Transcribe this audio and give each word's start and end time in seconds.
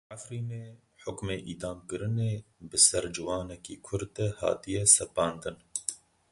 Li 0.03 0.07
Efrînê 0.17 0.63
hukmê 1.03 1.35
îdamkirinê 1.51 2.31
bi 2.69 2.77
ser 2.87 3.05
ciwanekî 3.15 3.75
Kurd 3.85 4.09
de 4.17 4.27
hatiye 4.39 4.83
sepandin. 4.97 5.57